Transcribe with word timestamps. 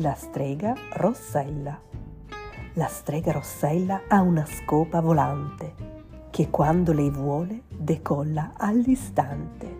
La 0.00 0.12
strega 0.12 0.74
Rossella. 0.92 1.80
La 2.74 2.86
strega 2.86 3.32
Rossella 3.32 4.02
ha 4.08 4.20
una 4.20 4.44
scopa 4.44 5.00
volante 5.00 5.74
che 6.28 6.50
quando 6.50 6.92
lei 6.92 7.08
vuole 7.08 7.62
decolla 7.66 8.52
all'istante. 8.58 9.78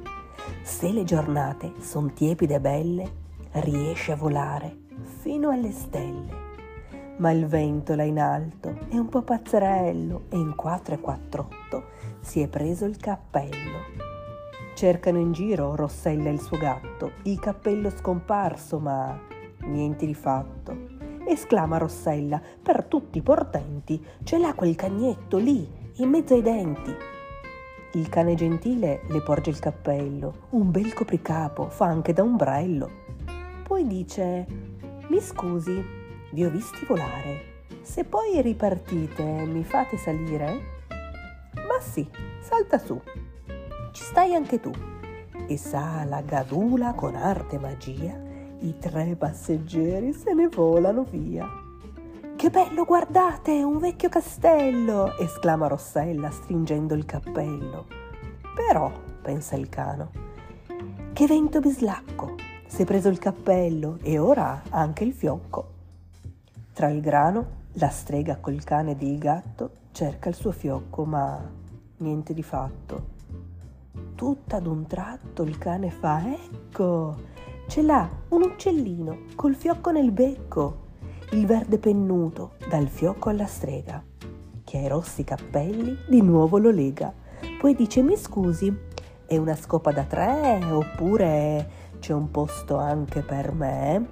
Se 0.63 0.91
le 0.91 1.05
giornate 1.05 1.75
son 1.81 2.15
tiepide 2.15 2.55
e 2.55 2.61
belle, 2.61 3.13
riesce 3.61 4.13
a 4.13 4.17
volare 4.17 4.85
fino 5.21 5.51
alle 5.51 5.73
stelle. 5.73 6.33
Ma 7.19 7.31
il 7.31 7.45
vento 7.45 7.95
là 7.95 8.05
in 8.05 8.19
alto 8.19 8.75
è 8.89 8.97
un 8.97 9.11
po' 9.11 9.21
pazzerello 9.21 10.29
e 10.31 10.37
in 10.39 10.55
4 10.55 10.95
e 10.95 10.99
48 10.99 11.85
si 12.21 12.41
è 12.41 12.49
preso 12.49 12.87
il 12.87 12.97
cappello. 12.97 13.85
Cercano 14.75 15.19
in 15.19 15.33
giro 15.33 15.77
Rossella 15.77 16.31
e 16.31 16.33
il 16.33 16.41
suo 16.41 16.57
gatto, 16.57 17.13
il 17.25 17.39
cappello 17.39 17.91
scomparso, 17.91 18.79
ma 18.79 19.35
niente 19.67 20.07
di 20.07 20.15
fatto. 20.15 20.95
Esclama 21.27 21.79
Rossella, 21.79 22.41
per 22.63 22.85
tutti 22.85 23.19
i 23.19 23.23
portenti, 23.23 24.05
ce 24.23 24.39
l'ha 24.39 24.55
quel 24.55 24.77
cagnetto 24.77 25.39
lì, 25.39 25.69
in 25.97 26.09
mezzo 26.09 26.35
ai 26.35 26.43
denti. 26.43 26.95
Il 27.93 28.09
cane 28.09 28.35
gentile 28.35 29.03
le 29.09 29.23
porge 29.23 29.51
il 29.51 29.59
cappello, 29.59 30.49
un 30.51 30.71
bel 30.71 30.93
copricapo, 30.93 31.69
fa 31.69 31.87
anche 31.87 32.13
da 32.13 32.23
ombrello. 32.23 32.91
Poi 33.65 33.87
dice, 33.87 34.47
mi 35.09 35.21
scusi, 35.21 35.85
vi 36.31 36.45
ho 36.45 36.51
visti 36.51 36.85
volare. 36.87 37.65
Se 37.83 38.05
poi 38.05 38.41
ripartite, 38.41 39.23
mi 39.23 39.65
fate 39.65 39.97
salire? 39.97 40.75
Ma 41.55 41.81
sì, 41.81 42.09
salta 42.41 42.79
su. 42.79 43.01
Ci 43.93 44.03
stai 44.03 44.35
anche 44.35 44.61
tu. 44.61 44.71
E 45.49 45.57
sa 45.57 46.05
la 46.05 46.21
gadula 46.21 46.95
con 46.95 47.15
arte 47.15 47.57
e 47.57 47.59
magia 47.59 48.26
i 48.61 48.79
tre 48.79 49.15
passeggeri 49.17 50.13
se 50.13 50.33
ne 50.33 50.49
volano 50.49 51.05
via. 51.05 51.47
Che 52.37 52.51
bello, 52.51 52.85
guardate, 52.85 53.63
un 53.63 53.79
vecchio 53.79 54.09
castello! 54.09 55.17
esclama 55.19 55.67
Rossella 55.67 56.31
stringendo 56.31 56.95
il 56.95 57.05
cappello. 57.05 57.87
Però, 58.55 58.91
pensa 59.23 59.57
il 59.57 59.69
cano, 59.69 60.11
che 61.13 61.27
vento 61.27 61.61
bislacco! 61.61 62.35
Si 62.67 62.83
è 62.83 62.85
preso 62.85 63.09
il 63.09 63.19
cappello 63.19 63.99
e 64.03 64.19
ora 64.19 64.63
anche 64.71 65.05
il 65.05 65.13
fiocco. 65.13 65.73
Tra 66.73 66.89
il 66.89 67.01
grano, 67.01 67.65
la 67.75 67.89
strega 67.89 68.37
col 68.37 68.63
cane 68.65 68.91
ed 68.91 69.03
il 69.03 69.19
gatto 69.19 69.71
cerca 69.93 70.29
il 70.29 70.35
suo 70.35 70.53
fiocco, 70.53 71.05
ma 71.05 71.41
niente 71.99 72.35
di 72.35 72.43
fatto. 72.43 73.15
Tutto 74.15 74.57
ad 74.57 74.67
un 74.67 74.87
tratto 74.87 75.43
il 75.43 75.57
cane 75.57 75.91
fa 75.91 76.23
ecco 76.31 77.17
ce 77.67 77.83
l'ha 77.83 78.09
un 78.29 78.43
uccellino 78.43 79.19
col 79.35 79.55
fiocco 79.55 79.91
nel 79.91 80.13
becco, 80.13 80.85
il 81.33 81.47
verde 81.47 81.79
pennuto 81.79 82.53
dal 82.69 82.87
fiocco 82.87 83.29
alla 83.29 83.47
strega, 83.47 84.03
che 84.65 84.79
ai 84.79 84.89
rossi 84.89 85.25
cappelli 85.25 85.97
di 86.09 86.23
nuovo 86.23 86.59
lo 86.59 86.71
lega. 86.71 87.13
Poi 87.59 87.75
dice 87.75 88.03
mi 88.03 88.17
scusi, 88.17 88.75
è 89.27 89.37
una 89.37 89.57
scopa 89.57 89.91
da 89.91 90.05
tre 90.05 90.61
oppure 90.71 91.71
c'è 91.99 92.13
un 92.13 92.31
posto 92.31 92.77
anche 92.77 93.23
per 93.23 93.53
me? 93.53 94.09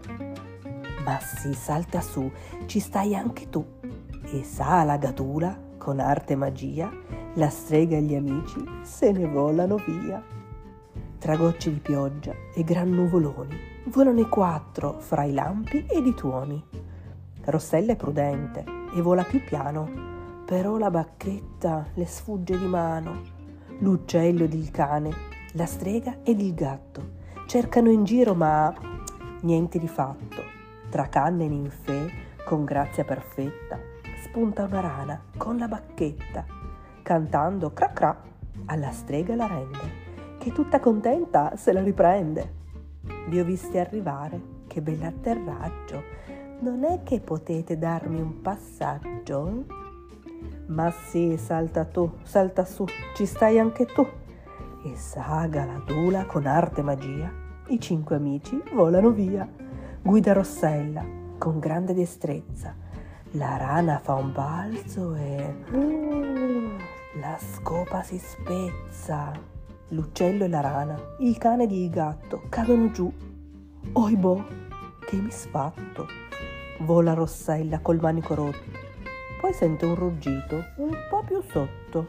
Ma 1.05 1.19
sì, 1.20 1.55
salta 1.55 2.00
su, 2.00 2.30
ci 2.66 2.80
stai 2.80 3.14
anche 3.14 3.48
tu. 3.48 3.64
E 4.32 4.42
sa 4.42 4.82
la 4.82 4.97
gatula, 4.97 5.56
con 5.78 6.00
arte 6.00 6.32
e 6.32 6.36
magia, 6.36 6.91
la 7.34 7.48
strega 7.50 7.97
e 7.97 8.02
gli 8.02 8.14
amici 8.14 8.64
se 8.82 9.12
ne 9.12 9.27
volano 9.27 9.77
via 9.77 10.42
tra 11.25 11.36
gocce 11.36 11.72
di 11.72 11.78
pioggia 11.78 12.34
e 12.53 12.62
gran 12.64 12.91
nuvoloni, 12.91 13.58
volano 13.84 14.20
i 14.20 14.28
quattro 14.28 15.00
fra 15.00 15.25
i 15.25 15.33
lampi 15.33 15.86
ed 15.86 16.05
i 16.06 16.12
tuoni. 16.12 16.62
Rossella 17.47 17.93
è 17.93 17.97
prudente 17.97 18.62
e 18.94 19.00
vola 19.00 19.22
più 19.22 19.43
piano, 19.43 19.88
però 20.44 20.76
la 20.76 20.91
bacchetta 20.91 21.87
le 21.94 22.04
sfugge 22.04 22.59
di 22.59 22.66
mano. 22.66 23.22
L'uccello 23.78 24.44
ed 24.44 24.53
il 24.53 24.71
cane, 24.71 25.15
la 25.53 25.65
strega 25.65 26.19
ed 26.22 26.43
il 26.43 26.53
gatto 26.53 27.12
cercano 27.47 27.88
in 27.88 28.04
giro 28.04 28.34
ma 28.34 28.75
niente 29.41 29.78
di 29.78 29.88
fatto. 29.88 30.43
Tra 30.91 31.09
canne 31.09 31.47
e 31.47 31.48
ninfee, 31.48 32.10
con 32.44 32.66
grazia 32.66 33.04
perfetta, 33.04 33.78
spunta 34.25 34.65
una 34.65 34.81
rana 34.81 35.22
con 35.38 35.56
la 35.56 35.69
bacchetta, 35.69 36.44
cantando 37.00 37.72
cra 37.72 37.93
cra, 37.94 38.22
alla 38.66 38.91
strega 38.91 39.34
la 39.34 39.47
rende 39.47 40.03
che 40.44 40.53
tutta 40.53 40.78
contenta 40.78 41.56
se 41.56 41.72
la 41.72 41.82
riprende. 41.82 42.53
Vi 43.28 43.41
ho 43.41 43.44
visti 43.44 43.78
arrivare, 43.78 44.38
che 44.66 44.82
bell'atterraggio. 44.82 46.03
Non 46.60 46.84
è 46.84 47.03
che 47.03 47.21
potete 47.21 47.78
darmi 47.78 48.21
un 48.21 48.43
passaggio? 48.43 49.65
Ma 50.66 50.91
sì, 50.91 51.38
salta 51.38 51.87
tu, 51.87 52.19
salta 52.25 52.66
su, 52.66 52.84
ci 53.15 53.25
stai 53.25 53.59
anche 53.59 53.87
tu. 53.87 54.06
E 54.84 54.94
saga 54.97 55.65
la 55.65 55.83
dula 55.83 56.27
con 56.27 56.44
arte 56.44 56.81
e 56.81 56.84
magia, 56.84 57.33
i 57.69 57.81
cinque 57.81 58.16
amici 58.16 58.62
volano 58.75 59.12
via. 59.12 59.49
Guida 60.03 60.34
Rossella 60.34 61.03
con 61.38 61.59
grande 61.59 61.94
destrezza. 61.94 62.77
La 63.31 63.56
rana 63.56 63.99
fa 63.99 64.12
un 64.12 64.31
balzo 64.31 65.15
e... 65.15 65.54
la 67.19 67.38
scopa 67.38 68.03
si 68.03 68.19
spezza 68.19 69.53
l'uccello 69.89 70.45
e 70.45 70.49
la 70.49 70.61
rana, 70.61 70.99
il 71.19 71.37
cane 71.39 71.65
e 71.65 71.83
il 71.83 71.91
gatto 71.91 72.43
cadono 72.49 72.91
giù. 72.91 73.12
Oibo, 73.93 74.45
che 75.06 75.17
misfatto! 75.17 76.06
Vola 76.81 77.15
Rossella 77.15 77.81
col 77.81 78.00
manico 78.00 78.34
rotto. 78.34 78.83
Poi 79.41 79.53
sente 79.53 79.84
un 79.84 79.95
ruggito 79.95 80.65
un 80.77 80.97
po' 81.09 81.22
più 81.25 81.41
sotto. 81.43 82.09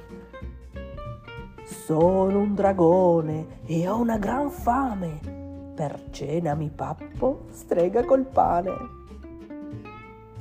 Sono 1.64 2.40
un 2.40 2.56
dragone 2.56 3.62
e 3.66 3.88
ho 3.88 4.00
una 4.00 4.18
gran 4.18 4.50
fame. 4.50 5.20
Per 5.76 6.10
cena 6.12 6.56
mi 6.56 6.70
pappo 6.70 7.48
strega 7.50 8.06
col 8.06 8.26
pane. 8.26 9.04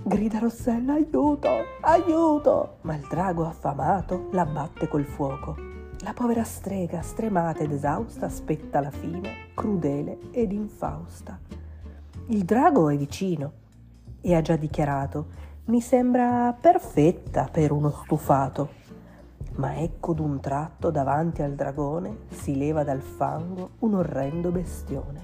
Grida 0.04 0.38
Rossella, 0.38 0.94
aiuto, 0.94 1.48
aiuto! 1.80 2.76
Ma 2.82 2.94
il 2.94 3.06
drago 3.08 3.46
affamato 3.46 4.28
la 4.32 4.44
batte 4.44 4.86
col 4.86 5.04
fuoco 5.04 5.72
la 6.04 6.12
povera 6.12 6.44
strega, 6.44 7.00
stremata 7.00 7.62
ed 7.62 7.72
esausta, 7.72 8.26
aspetta 8.26 8.80
la 8.80 8.90
fine, 8.90 9.52
crudele 9.54 10.18
ed 10.32 10.52
infausta. 10.52 11.40
Il 12.26 12.44
drago 12.44 12.90
è 12.90 12.96
vicino 12.98 13.52
e 14.20 14.34
ha 14.34 14.42
già 14.42 14.56
dichiarato 14.56 15.42
mi 15.66 15.80
sembra 15.80 16.54
perfetta 16.60 17.48
per 17.50 17.72
uno 17.72 17.90
stufato. 17.90 18.82
Ma 19.56 19.76
ecco 19.78 20.12
d'un 20.12 20.40
tratto 20.40 20.90
davanti 20.90 21.40
al 21.40 21.54
dragone 21.54 22.18
si 22.28 22.54
leva 22.54 22.84
dal 22.84 23.00
fango 23.00 23.70
un 23.78 23.94
orrendo 23.94 24.50
bestione, 24.50 25.22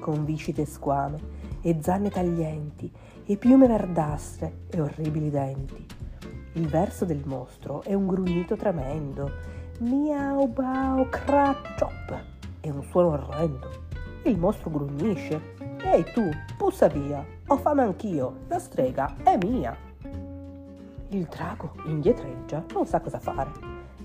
con 0.00 0.24
viscide 0.24 0.64
squame 0.64 1.18
e 1.60 1.78
zanne 1.80 2.10
taglienti 2.10 2.90
e 3.24 3.36
piume 3.36 3.68
verdastre 3.68 4.62
e 4.68 4.80
orribili 4.80 5.30
denti. 5.30 5.86
Il 6.54 6.66
verso 6.66 7.04
del 7.04 7.22
mostro 7.24 7.82
è 7.82 7.94
un 7.94 8.08
grugnito 8.08 8.56
tremendo 8.56 9.60
Miau 9.82 10.46
bau 10.46 11.08
crack 11.10 11.74
chop. 11.76 12.16
È 12.60 12.70
un 12.70 12.84
suono 12.84 13.08
orrendo. 13.14 13.68
Il 14.22 14.38
mostro 14.38 14.70
grugnisce. 14.70 15.56
Ehi 15.82 16.04
tu, 16.14 16.22
pussa 16.56 16.86
via. 16.86 17.26
Ho 17.48 17.56
fame 17.56 17.82
anch'io. 17.82 18.42
La 18.46 18.60
strega 18.60 19.12
è 19.24 19.36
mia. 19.44 19.76
Il 21.08 21.24
drago 21.24 21.72
indietreggia, 21.86 22.64
non 22.72 22.86
sa 22.86 23.00
cosa 23.00 23.18
fare. 23.18 23.50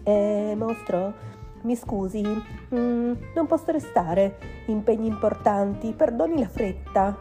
Eh, 0.01 0.55
mostro, 0.57 1.13
mi 1.61 1.75
scusi, 1.75 2.23
mm, 2.23 3.13
non 3.35 3.45
posso 3.45 3.71
restare. 3.71 4.63
Impegni 4.65 5.05
importanti, 5.05 5.93
perdoni 5.93 6.39
la 6.39 6.49
fretta. 6.49 7.15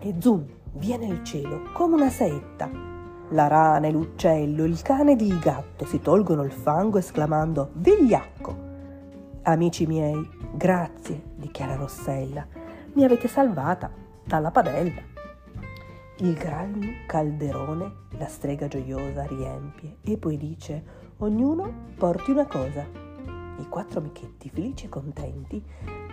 E 0.00 0.14
zoom, 0.18 0.44
viene 0.72 1.06
il 1.06 1.24
cielo 1.24 1.62
come 1.72 1.94
una 1.94 2.10
saetta 2.10 2.93
la 3.34 3.48
rana 3.48 3.90
l'uccello, 3.90 4.64
il 4.64 4.80
cane 4.80 5.12
ed 5.12 5.20
il 5.20 5.40
gatto 5.40 5.84
si 5.84 6.00
tolgono 6.00 6.44
il 6.44 6.52
fango 6.52 6.98
esclamando 6.98 7.70
Vigliacco! 7.74 8.72
Amici 9.42 9.86
miei, 9.86 10.30
grazie, 10.52 11.20
dichiara 11.34 11.74
Rossella, 11.74 12.46
mi 12.92 13.04
avete 13.04 13.26
salvata 13.26 13.90
dalla 14.24 14.52
padella. 14.52 15.02
Il 16.18 16.34
gran 16.34 16.80
calderone 17.06 17.92
la 18.10 18.28
strega 18.28 18.68
gioiosa 18.68 19.26
riempie 19.26 19.96
e 20.02 20.16
poi 20.16 20.36
dice 20.36 20.84
ognuno 21.18 21.72
porti 21.96 22.30
una 22.30 22.46
cosa. 22.46 22.86
I 23.58 23.68
quattro 23.68 23.98
amichetti 23.98 24.48
felici 24.48 24.86
e 24.86 24.88
contenti 24.88 25.62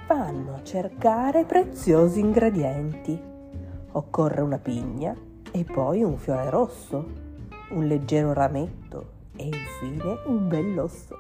vanno 0.08 0.56
a 0.56 0.64
cercare 0.64 1.46
preziosi 1.46 2.20
ingredienti. 2.20 3.30
Occorre 3.92 4.42
una 4.42 4.58
pigna, 4.58 5.16
e 5.52 5.64
poi 5.64 6.02
un 6.04 6.18
fiore 6.18 6.50
rosso, 6.50 7.06
un 7.72 7.86
leggero 7.86 8.34
rametto 8.34 9.20
e 9.36 9.46
infine 9.46 10.20
un 10.26 10.48
bell'osso. 10.48 11.18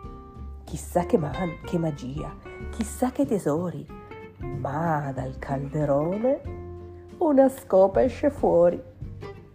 Chissà 0.63 1.05
che, 1.05 1.17
man- 1.17 1.59
che 1.65 1.77
magia, 1.77 2.33
chissà 2.71 3.11
che 3.11 3.25
tesori, 3.25 3.85
ma 4.37 5.11
dal 5.13 5.37
calderone 5.37 6.41
una 7.17 7.49
scopa 7.49 8.01
esce 8.01 8.29
fuori. 8.29 8.81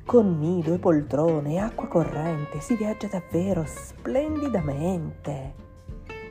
Con 0.05 0.39
nido 0.39 0.73
e 0.75 0.79
poltrone 0.79 1.55
e 1.55 1.59
acqua 1.59 1.89
corrente 1.89 2.61
si 2.61 2.77
viaggia 2.77 3.09
davvero 3.09 3.65
splendidamente. 3.67 5.55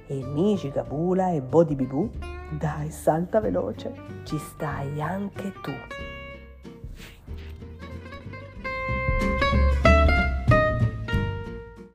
E 0.07 0.23
Nigi 0.23 0.69
Gabula 0.69 1.31
e 1.31 1.41
Bodi 1.41 1.75
Bibù, 1.75 2.09
dai 2.57 2.89
salta 2.89 3.41
veloce, 3.41 3.93
ci 4.23 4.37
stai 4.37 5.01
anche 5.01 5.51
tu. 5.61 6.14